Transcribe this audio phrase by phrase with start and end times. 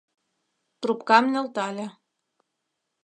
[0.81, 1.87] Трубкам нӧлтале.